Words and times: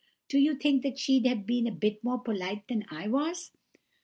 Do 0.29 0.39
you 0.39 0.55
think 0.55 0.83
she'd 0.97 1.27
have 1.27 1.45
been 1.45 1.67
a 1.67 1.71
bit 1.71 2.03
more 2.03 2.17
polite 2.17 2.67
than 2.67 2.85
I 2.89 3.07
was? 3.07 3.51